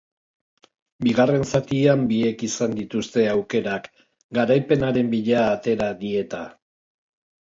[1.07, 3.85] Bigarren zatian biek izan dituzte aukerak,
[4.37, 6.41] garaipenaren bila atera dieta.